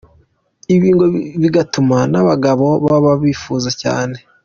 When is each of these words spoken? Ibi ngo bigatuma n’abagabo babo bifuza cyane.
Ibi 0.75 0.89
ngo 0.95 1.05
bigatuma 1.41 1.97
n’abagabo 2.11 2.67
babo 2.85 3.11
bifuza 3.23 3.69
cyane. 3.81 4.17